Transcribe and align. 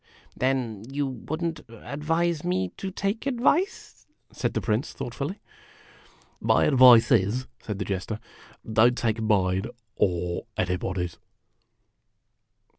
Then 0.35 0.83
you 0.91 1.05
would 1.05 1.43
n't 1.45 1.61
advise 1.69 2.43
me 2.43 2.69
to 2.69 2.89
take 2.89 3.27
advice?" 3.27 4.07
said 4.31 4.55
the 4.55 4.59
Prince, 4.59 4.93
thoughtfully." 4.93 5.39
My 6.51 6.63
advice 6.65 7.11
is," 7.11 7.45
said 7.61 7.77
the 7.77 7.85
Jester, 7.85 8.19
"don't 8.73 8.97
take 8.97 9.21
mine, 9.21 9.65
or 9.95 10.47
anybody's." 10.57 11.19